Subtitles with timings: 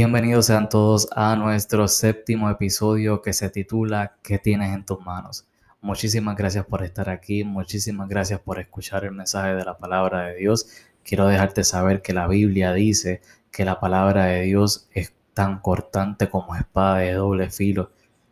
[0.00, 5.48] Bienvenidos sean todos a nuestro séptimo episodio que se titula ¿Qué tienes en tus manos?
[5.80, 10.36] Muchísimas gracias por estar aquí, muchísimas gracias por escuchar el mensaje de la palabra de
[10.36, 10.68] Dios.
[11.02, 16.30] Quiero dejarte saber que la Biblia dice que la palabra de Dios es tan cortante
[16.30, 17.90] como espada de doble filo.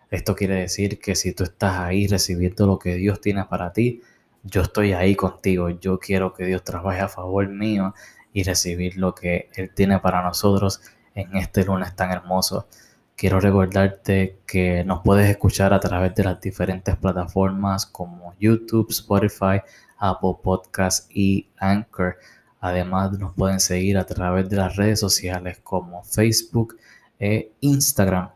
[0.09, 4.02] Esto quiere decir que si tú estás ahí recibiendo lo que Dios tiene para ti,
[4.45, 5.70] yo estoy ahí contigo.
[5.70, 7.92] Yo quiero que Dios trabaje a favor mío
[8.33, 10.80] y recibir lo que Él tiene para nosotros
[11.16, 12.69] en este lunes tan hermoso.
[13.16, 19.62] Quiero recordarte que nos puedes escuchar a través de las diferentes plataformas como YouTube, Spotify,
[19.98, 22.19] Apple Podcasts y Anchor.
[22.60, 26.77] Además nos pueden seguir a través de las redes sociales como Facebook
[27.19, 28.30] e Instagram.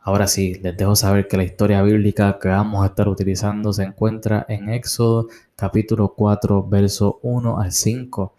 [0.00, 3.82] Ahora sí, les dejo saber que la historia bíblica que vamos a estar utilizando se
[3.82, 8.34] encuentra en Éxodo capítulo 4, verso 1 al 5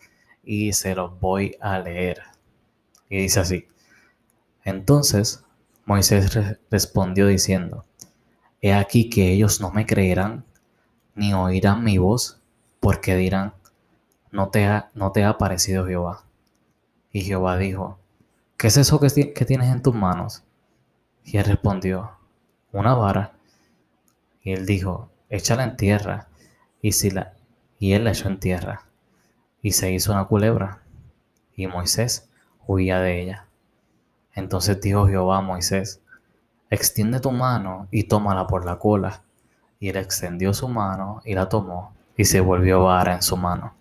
[0.46, 2.37] y se los voy a leer.
[3.10, 3.68] Y dice así.
[4.64, 5.44] Entonces
[5.86, 6.38] Moisés
[6.70, 7.86] respondió diciendo,
[8.62, 10.46] He aquí que ellos no me creerán,
[11.16, 12.42] ni oirán mi voz,
[12.80, 13.54] porque dirán,
[14.32, 16.24] no te ha, no te ha parecido Jehová.
[17.12, 18.00] Y Jehová dijo,
[18.58, 20.44] ¿qué es eso que, que tienes en tus manos?
[21.24, 22.12] Y él respondió,
[22.72, 23.34] una vara.
[24.42, 26.28] Y él dijo, échala en tierra.
[26.82, 27.34] Y, si la,
[27.80, 28.86] y él la echó en tierra.
[29.62, 30.84] Y se hizo una culebra.
[31.56, 32.27] Y Moisés
[32.68, 33.46] huía de ella.
[34.34, 36.02] Entonces dijo Jehová a Moisés,
[36.70, 39.24] extiende tu mano y tómala por la cola.
[39.80, 43.74] Y él extendió su mano y la tomó y se volvió vara en su mano.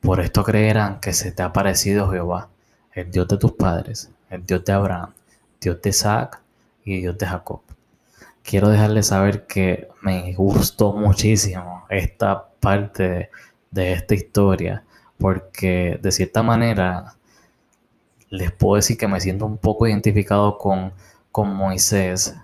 [0.00, 2.48] Por esto creerán que se te ha parecido Jehová,
[2.92, 5.12] el Dios de tus padres, el Dios de Abraham,
[5.60, 6.40] Dios de Isaac
[6.84, 7.60] y Dios de Jacob.
[8.42, 13.30] Quiero dejarles saber que me gustó muchísimo esta parte
[13.70, 14.84] de esta historia,
[15.18, 17.14] porque de cierta manera
[18.30, 20.92] les puedo decir que me siento un poco identificado con,
[21.32, 22.36] con Moisés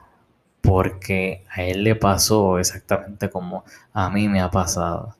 [0.60, 5.16] porque a él le pasó exactamente como a mí me ha pasado.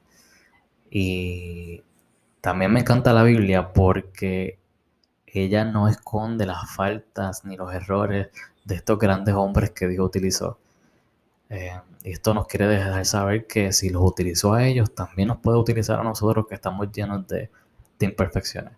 [0.90, 1.82] Y
[2.40, 4.58] también me encanta la Biblia porque
[5.26, 8.28] ella no esconde las faltas ni los errores
[8.64, 10.58] de estos grandes hombres que Dios utilizó.
[11.50, 15.58] Eh, esto nos quiere dejar saber que si los utilizó a ellos, también nos puede
[15.58, 17.50] utilizar a nosotros que estamos llenos de
[18.00, 18.72] imperfecciones.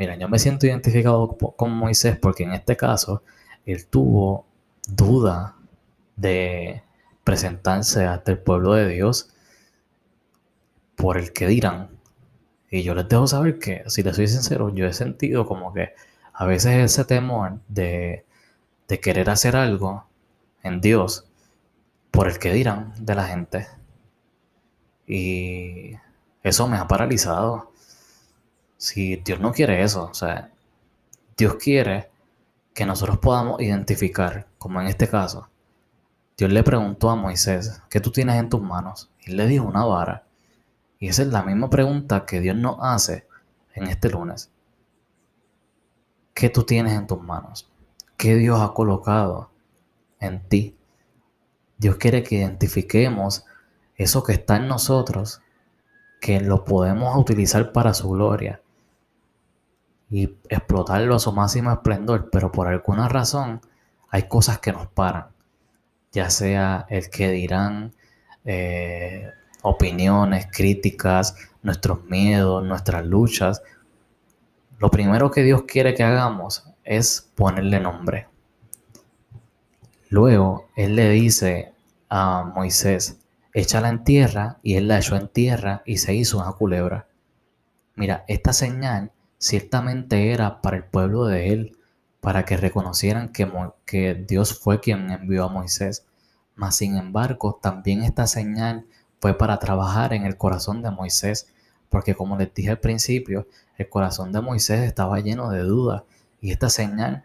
[0.00, 3.22] Mira, yo me siento identificado con Moisés porque en este caso
[3.66, 4.46] él tuvo
[4.88, 5.56] duda
[6.16, 6.82] de
[7.22, 9.28] presentarse ante el pueblo de Dios
[10.96, 11.90] por el que dirán.
[12.70, 15.92] Y yo les dejo saber que, si les soy sincero, yo he sentido como que
[16.32, 18.24] a veces ese temor de,
[18.88, 20.06] de querer hacer algo
[20.62, 21.26] en Dios
[22.10, 23.66] por el que dirán de la gente.
[25.06, 25.92] Y
[26.42, 27.70] eso me ha paralizado.
[28.80, 30.50] Si Dios no quiere eso, o sea,
[31.36, 32.10] Dios quiere
[32.72, 35.50] que nosotros podamos identificar, como en este caso,
[36.38, 39.10] Dios le preguntó a Moisés, ¿qué tú tienes en tus manos?
[39.26, 40.24] Y le dijo una vara.
[40.98, 43.26] Y esa es la misma pregunta que Dios nos hace
[43.74, 44.50] en este lunes.
[46.32, 47.70] ¿Qué tú tienes en tus manos?
[48.16, 49.50] ¿Qué Dios ha colocado
[50.20, 50.74] en ti?
[51.76, 53.44] Dios quiere que identifiquemos
[53.96, 55.42] eso que está en nosotros,
[56.18, 58.59] que lo podemos utilizar para su gloria
[60.10, 63.60] y explotarlo a su máximo esplendor, pero por alguna razón
[64.10, 65.26] hay cosas que nos paran,
[66.12, 67.94] ya sea el que dirán,
[68.44, 69.30] eh,
[69.62, 73.62] opiniones, críticas, nuestros miedos, nuestras luchas.
[74.78, 78.26] Lo primero que Dios quiere que hagamos es ponerle nombre.
[80.08, 81.72] Luego Él le dice
[82.08, 83.20] a Moisés,
[83.52, 87.06] échala en tierra, y Él la echó en tierra y se hizo una culebra.
[87.94, 91.76] Mira, esta señal ciertamente era para el pueblo de él,
[92.20, 93.50] para que reconocieran que,
[93.86, 96.06] que Dios fue quien envió a Moisés.
[96.54, 98.86] Mas sin embargo, también esta señal
[99.18, 101.48] fue para trabajar en el corazón de Moisés,
[101.88, 103.48] porque como les dije al principio,
[103.78, 106.02] el corazón de Moisés estaba lleno de dudas
[106.40, 107.24] y esta señal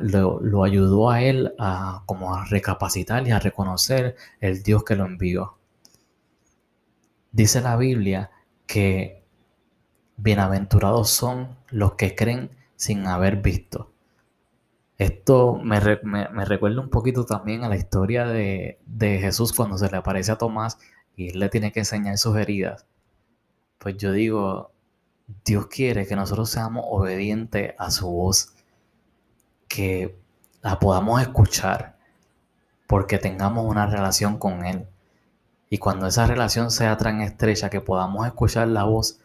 [0.00, 4.96] lo, lo, ayudó a él a, como a recapacitar y a reconocer el Dios que
[4.96, 5.56] lo envió.
[7.32, 8.30] Dice la Biblia
[8.66, 9.19] que
[10.22, 13.90] Bienaventurados son los que creen sin haber visto.
[14.98, 19.96] Esto me, recuerda un poquito también a la historia de, de, Jesús cuando se le
[19.96, 20.78] aparece a Tomás
[21.16, 22.84] y él le tiene que enseñar sus heridas.
[23.78, 24.72] Pues yo digo,
[25.42, 28.52] Dios quiere que nosotros seamos obedientes a su voz,
[29.68, 30.20] que
[30.60, 31.96] la podamos escuchar,
[32.86, 34.86] porque tengamos una relación con Él.
[35.70, 39.19] Y cuando esa relación sea tan estrecha que podamos escuchar la voz,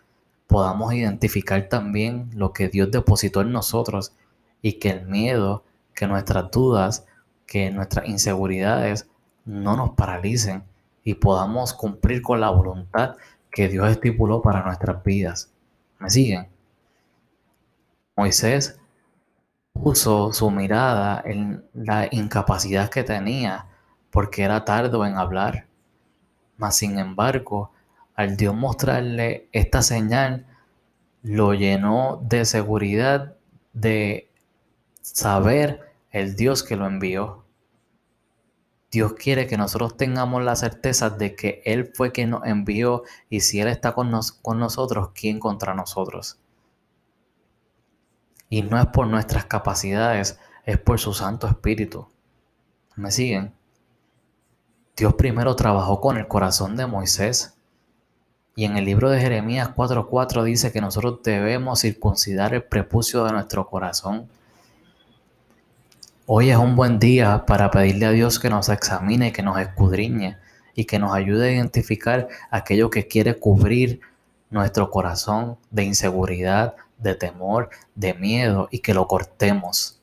[0.48, 4.14] podamos identificar también lo que Dios depositó en nosotros
[4.62, 5.64] y que el miedo,
[5.94, 7.06] que nuestras dudas,
[7.46, 9.08] que nuestras inseguridades
[9.46, 10.64] no nos paralicen
[11.04, 13.16] y podamos cumplir con la voluntad
[13.52, 15.52] que Dios estipuló para nuestras vidas.
[16.00, 16.48] ¿Me siguen?
[18.18, 18.80] Moisés
[19.74, 23.68] puso su mirada en la incapacidad que tenía
[24.10, 25.68] porque era tardo en hablar.
[26.58, 27.72] Mas sin embargo,
[28.16, 30.48] al Dios mostrarle esta señal,
[31.22, 33.36] lo llenó de seguridad
[33.74, 34.32] de
[35.02, 35.82] saber
[36.12, 37.46] el Dios que lo envió.
[38.92, 43.42] Dios quiere que nosotros tengamos la certeza de que Él fue quien nos envió y
[43.42, 46.40] si Él está con, con nosotros, ¿quién contra nosotros?
[48.50, 52.08] Y no es por nuestras capacidades, es por su Santo Espíritu.
[52.96, 53.54] ¿Me siguen?
[54.96, 57.55] Dios primero trabajó con el corazón de Moisés.
[58.58, 63.34] Y en el libro de Jeremías 4:4 dice que nosotros debemos circuncidar el prepucio de
[63.34, 64.30] nuestro corazón.
[66.26, 70.38] Hoy es un buen día para pedirle a Dios que nos examine, que nos escudriñe
[70.74, 74.00] y que nos ayude a identificar aquello que quiere cubrir
[74.50, 79.95] nuestro corazón de inseguridad, de temor, de miedo y que lo cortemos.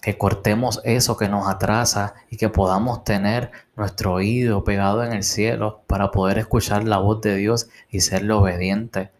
[0.00, 5.22] Que cortemos eso que nos atrasa y que podamos tener nuestro oído pegado en el
[5.22, 9.10] cielo para poder escuchar la voz de Dios y serle obediente.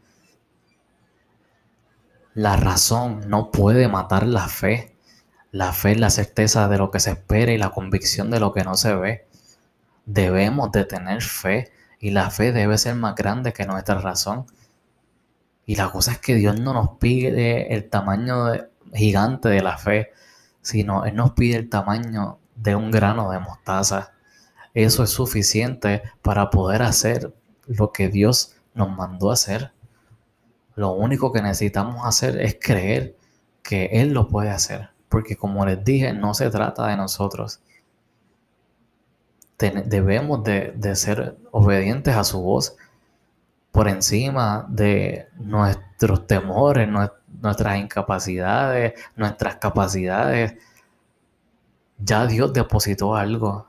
[2.35, 4.97] La razón no puede matar la fe.
[5.53, 8.53] La fe es la certeza de lo que se espera y la convicción de lo
[8.53, 9.27] que no se ve.
[10.07, 14.47] Debemos de tener fe y la fe debe ser más grande que nuestra razón.
[15.67, 18.53] Y la cosa es que Dios no nos pide el tamaño
[18.95, 20.13] gigante de la fe,
[20.63, 24.13] sino Él nos pide el tamaño de un grano de mostaza.
[24.75, 27.35] Eso es suficiente para poder hacer
[27.67, 29.73] lo que Dios nos mandó hacer.
[30.77, 33.17] Lo único que necesitamos hacer es creer
[33.63, 37.61] que Él lo puede hacer porque como les dije, no se trata de nosotros.
[39.59, 42.77] debemos de, ser obedientes a su voz
[43.73, 50.55] por encima de nuestros temores, nuestras incapacidades, nuestras capacidades.
[51.99, 53.69] Ya Dios depositó algo.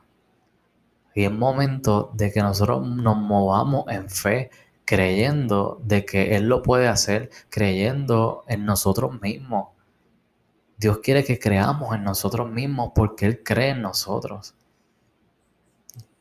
[1.14, 4.50] Y es momento de que nosotros nos movamos en fe,
[4.86, 9.70] creyendo de que Él lo puede hacer, creyendo en nosotros mismos.
[10.78, 14.56] Dios quiere que creamos en nosotros mismos porque Él cree en nosotros.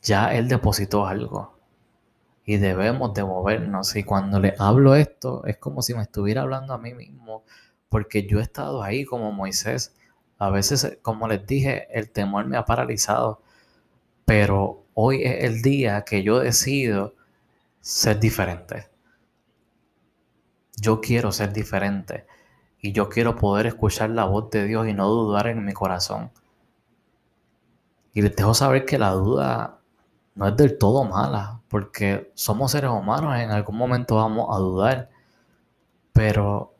[0.02, 1.59] Ya Él depositó algo
[2.50, 3.94] y debemos de movernos.
[3.94, 7.44] Y cuando le hablo esto, es como si me estuviera hablando a mí mismo,
[7.88, 9.94] porque yo he estado ahí como Moisés.
[10.36, 13.40] A veces, como les dije, el temor me ha paralizado,
[14.24, 17.14] pero hoy es el día que yo decido
[17.78, 18.88] ser diferente.
[20.82, 22.26] Yo quiero ser diferente
[22.80, 26.32] y yo quiero poder escuchar la voz de Dios y no dudar en mi corazón.
[28.12, 29.79] Y les dejo saber que la duda
[30.34, 35.10] no es del todo mala, porque somos seres humanos, en algún momento vamos a dudar,
[36.12, 36.74] pero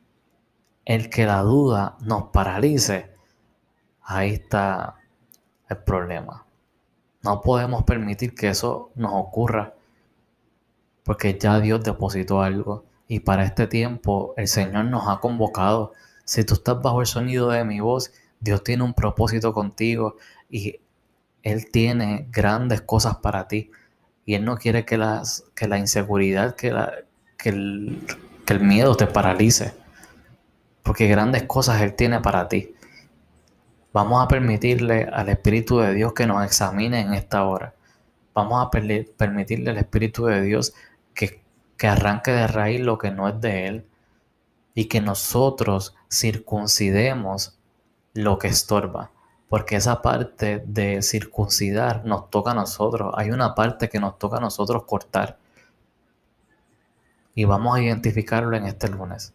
[0.84, 3.14] el que la duda nos paralice,
[4.02, 4.96] ahí está
[5.68, 6.46] el problema.
[7.22, 9.74] No podemos permitir que eso nos ocurra,
[11.04, 15.92] porque ya Dios depositó algo y para este tiempo el Señor nos ha convocado.
[16.24, 20.16] Si tú estás bajo el sonido de mi voz, Dios tiene un propósito contigo
[20.48, 20.80] y
[21.42, 23.70] Él tiene grandes cosas para ti.
[24.24, 26.92] Y Él no quiere que, las, que la inseguridad, que, la,
[27.36, 29.72] que, el, miedo te paralice.
[30.82, 32.74] Porque grandes cosas Él tiene para ti.
[33.92, 37.74] Vamos a permitirle al Espíritu de Dios que nos examine en esta hora.
[38.34, 40.72] Vamos a permitirle al Espíritu de Dios
[41.12, 41.40] que
[41.80, 43.86] que arranque de raíz lo que no es de Él
[44.74, 47.58] y que nosotros circuncidemos
[48.12, 49.10] lo que estorba.
[49.50, 53.12] Porque esa parte de circuncidar nos toca a nosotros.
[53.16, 55.38] Hay una parte que nos toca a nosotros cortar.
[57.34, 59.34] Y vamos a identificarlo en este lunes.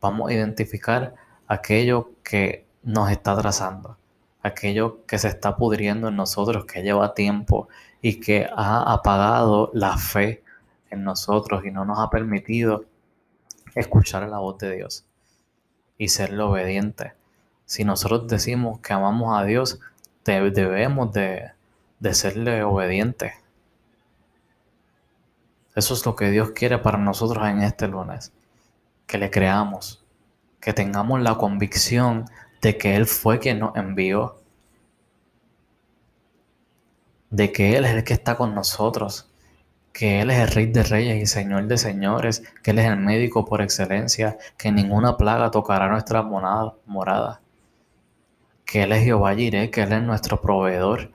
[0.00, 1.14] Vamos a identificar
[1.46, 3.96] aquello que nos está trazando.
[4.42, 7.68] Aquello que se está pudriendo en nosotros, que lleva tiempo
[8.02, 10.42] y que ha apagado la fe
[10.90, 12.86] en nosotros y no nos ha permitido
[13.76, 15.04] escuchar la voz de Dios
[15.96, 17.17] y serle obediente.
[17.68, 19.78] Si nosotros decimos que amamos a Dios,
[20.24, 21.52] debemos de,
[22.12, 23.34] serle obedientes.
[25.76, 28.32] Eso es lo que Dios quiere para nosotros en este lunes.
[29.06, 30.02] Que le creamos,
[30.60, 32.24] que tengamos la convicción
[32.62, 34.40] de que Él fue quien nos envió,
[37.28, 39.30] de que Él es el que está con nosotros,
[39.92, 42.96] que Él es el Rey de Reyes y Señor de Señores, que Él es el
[42.96, 47.42] médico por excelencia, que ninguna plaga tocará nuestra morada,
[48.68, 51.10] que Él es Jehová Jireh, que Él es nuestro proveedor.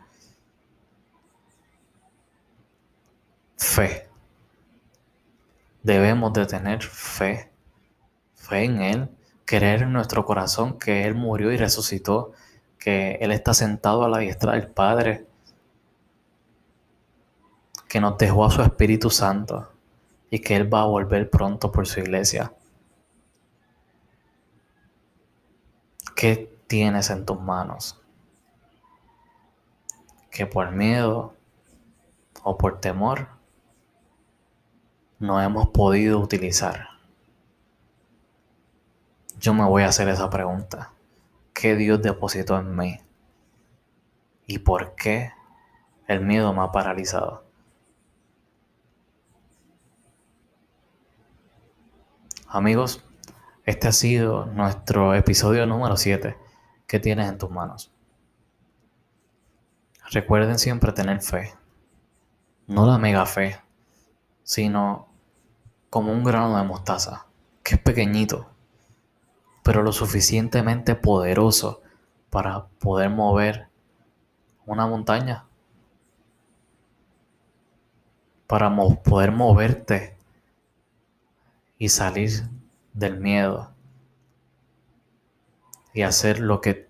[3.56, 4.10] Fe.
[5.84, 7.52] Debemos de tener fe,
[8.34, 9.10] fe en Él,
[9.46, 12.32] creer en nuestro corazón que Él murió y resucitó,
[12.80, 15.28] que Él está sentado a la diestra del Padre
[17.88, 19.72] que nos dejó a su Espíritu Santo
[20.32, 22.52] y que Él va a volver pronto por su iglesia.
[26.16, 28.02] ¿Qué tienes en tus manos?
[30.32, 31.36] Que por miedo
[32.42, 33.28] o por temor
[35.20, 36.88] no hemos podido utilizar.
[39.38, 40.94] Yo me voy a hacer esa pregunta.
[41.54, 43.00] ¿Qué Dios depositó en mí?
[44.48, 45.32] ¿Y por qué
[46.08, 47.44] el miedo me ha paralizado?
[52.48, 53.06] Amigos,
[53.64, 56.42] este ha sido nuestro episodio número 7
[56.94, 57.92] que tienes en tus manos.
[60.12, 61.52] Recuerden siempre tener fe,
[62.68, 63.60] no la mega fe,
[64.44, 65.08] sino
[65.90, 67.26] como un grano de mostaza,
[67.64, 68.48] que es pequeñito,
[69.64, 71.82] pero lo suficientemente poderoso
[72.30, 73.70] para poder mover
[74.68, 75.46] una montaña,
[78.46, 78.72] para
[79.04, 80.16] poder moverte
[81.80, 82.48] y salir
[82.94, 83.74] del miedo
[85.94, 86.83] y hacer lo que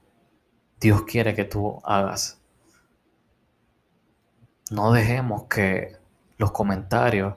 [0.83, 2.41] Dios quiere que tú hagas.
[4.69, 5.95] No dejemos que
[6.37, 7.35] los comentarios,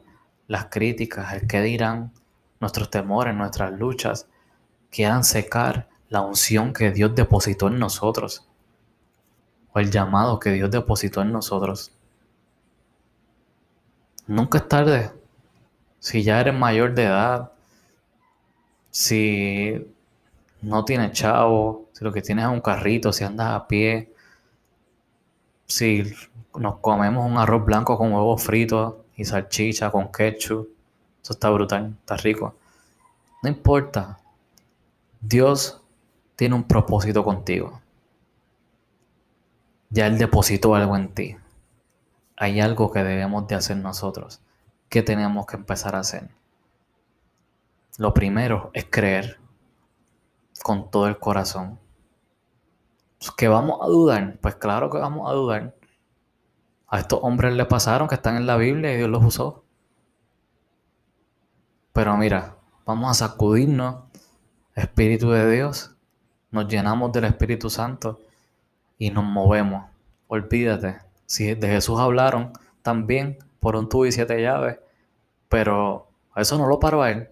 [0.49, 2.13] las críticas, el que dirán,
[2.59, 4.27] nuestros temores, nuestras luchas,
[4.91, 8.49] quieran secar la unción que Dios depositó en nosotros
[9.73, 11.93] o el llamado que Dios depositó en nosotros.
[14.27, 15.13] Nunca es tarde
[16.01, 17.53] si ya eres mayor de edad,
[18.91, 19.87] si
[20.63, 24.13] no tienes chavo, si lo que tienes es un carrito, si andas a pie,
[25.67, 26.05] si
[26.59, 30.69] nos comemos un arroz blanco con huevos fritos y salchicha con ketchup,
[31.23, 32.55] eso está brutal, está rico.
[33.43, 34.19] No importa,
[35.21, 35.83] Dios
[36.37, 37.81] tiene un propósito contigo.
[39.91, 41.37] Ya Él depositó algo en ti.
[42.37, 44.41] Hay algo que debemos de hacer nosotros.
[44.89, 46.29] ¿qué tenemos que empezar a hacer?
[47.99, 49.39] Lo primero es creer
[50.67, 51.79] con todo el corazón.
[53.21, 54.37] Pues, ¿Que vamos a dudar?
[54.41, 55.77] Pues claro que vamos a dudar.
[56.89, 59.63] A estos hombres le pasaron que están en la Biblia y Dios los usó.
[61.93, 64.07] Pero mira, vamos a sacudirnos,
[64.75, 65.95] Espíritu de Dios,
[66.51, 68.19] nos llenamos del Espíritu Santo
[68.99, 69.85] y nos movemos.
[70.27, 74.81] Olvídate, si de Jesús hablaron, también por un tubo y siete llaves,
[75.49, 77.29] pero eso no lo paró a él.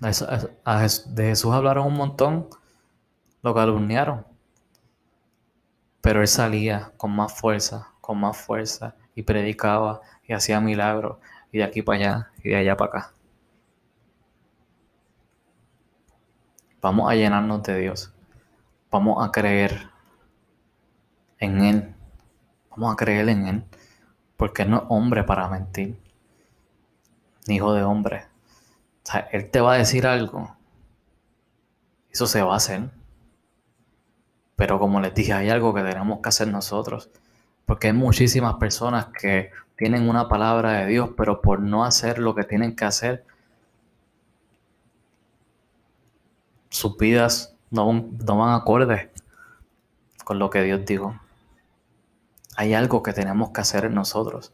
[0.00, 2.48] De Jesús hablaron un montón,
[3.42, 4.24] lo calumniaron,
[6.00, 11.18] pero él salía con más fuerza, con más fuerza, y predicaba y hacía milagros,
[11.50, 13.12] y de aquí para allá, y de allá para acá.
[16.80, 18.14] Vamos a llenarnos de Dios.
[18.90, 19.90] Vamos a creer
[21.38, 21.94] en Él.
[22.70, 23.64] Vamos a creer en Él,
[24.36, 26.00] porque no es hombre para mentir,
[27.48, 28.27] ni hijo de hombre.
[29.32, 30.56] Él te va a decir algo,
[32.10, 32.90] eso se va a hacer.
[34.56, 37.10] Pero como les dije, hay algo que tenemos que hacer nosotros,
[37.64, 42.34] porque hay muchísimas personas que tienen una palabra de Dios, pero por no hacer lo
[42.34, 43.24] que tienen que hacer,
[46.70, 49.08] sus vidas no, no van acordes
[50.24, 51.18] con lo que Dios dijo.
[52.56, 54.52] Hay algo que tenemos que hacer en nosotros.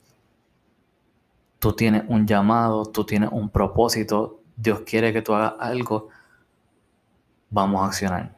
[1.64, 6.10] Tú tienes un llamado, tú tienes un propósito, Dios quiere que tú hagas algo,
[7.48, 8.36] vamos a accionar.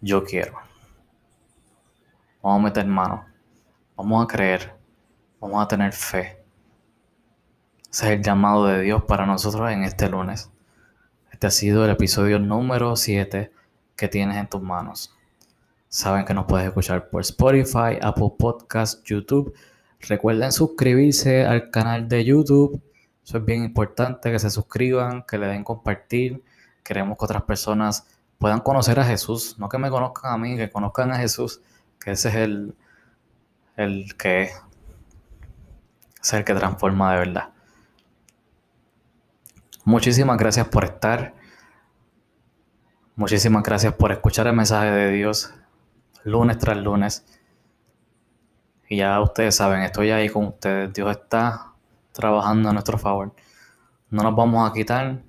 [0.00, 0.52] Yo quiero.
[2.40, 3.26] Vamos a meter mano.
[3.96, 4.72] Vamos a creer.
[5.40, 6.40] Vamos a tener fe.
[7.90, 10.48] Ese es el llamado de Dios para nosotros en este lunes.
[11.32, 13.52] Este ha sido el episodio número 7
[13.96, 15.12] que tienes en tus manos.
[15.88, 19.52] Saben que nos puedes escuchar por Spotify, Apple Podcast, YouTube.
[20.08, 22.82] Recuerden suscribirse al canal de YouTube.
[23.24, 26.42] Eso es bien importante, que se suscriban, que le den compartir.
[26.82, 28.06] Queremos que otras personas
[28.38, 29.56] puedan conocer a Jesús.
[29.58, 31.60] No que me conozcan a mí, que conozcan a Jesús,
[31.98, 32.74] que ese es el,
[33.76, 34.50] el que
[36.22, 37.50] es el que transforma de verdad.
[39.84, 41.34] Muchísimas gracias por estar.
[43.16, 45.52] Muchísimas gracias por escuchar el mensaje de Dios
[46.24, 47.24] lunes tras lunes.
[48.90, 50.92] Y ya ustedes saben, estoy ahí con ustedes.
[50.92, 51.74] Dios está
[52.10, 53.32] trabajando a nuestro favor.
[54.10, 55.22] No nos vamos a quitar.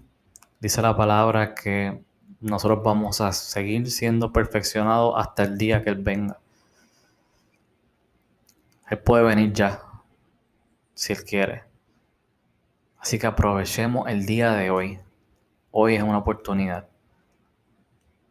[0.59, 2.03] Dice la palabra que
[2.39, 6.39] nosotros vamos a seguir siendo perfeccionados hasta el día que Él venga.
[8.89, 9.83] Él puede venir ya,
[10.95, 11.63] si Él quiere.
[12.97, 14.99] Así que aprovechemos el día de hoy.
[15.69, 16.87] Hoy es una oportunidad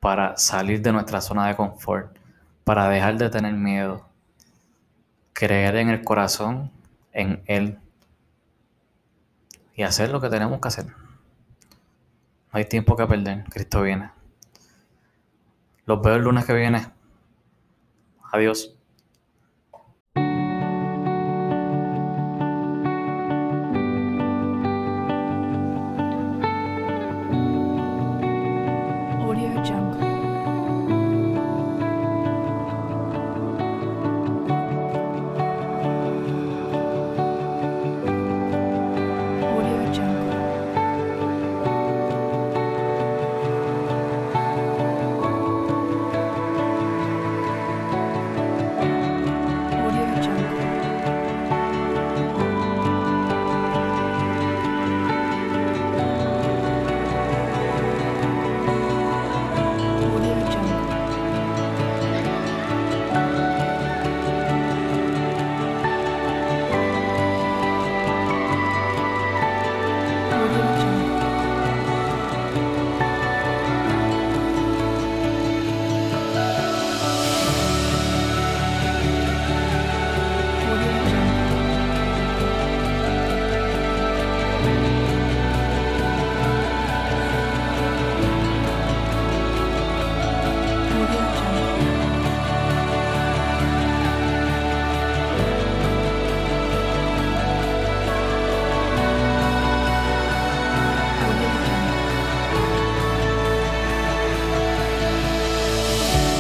[0.01, 2.19] para salir de nuestra zona de confort,
[2.65, 4.10] para dejar de tener miedo,
[5.41, 6.71] creer en el corazón,
[7.15, 7.79] en Él
[9.75, 10.85] y hacer lo que tenemos que hacer.
[10.87, 10.95] No
[12.53, 14.11] hay tiempo que perder, Cristo viene.
[15.87, 16.93] Los veo el lunes que viene.
[18.31, 18.77] Adiós.